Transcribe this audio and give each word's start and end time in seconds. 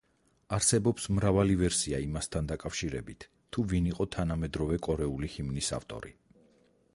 არსებობს 0.55 1.03
მრავალი 1.17 1.57
ვერსია 1.59 1.99
იმასთან 2.05 2.49
დაკავშირებით 2.51 3.27
თუ 3.57 3.67
ვინ 3.75 3.91
იყო 3.91 4.09
თანამედროვე 4.17 4.81
კორეული 4.89 5.31
ჰიმნის 5.37 5.71
ავტორი. 5.81 6.15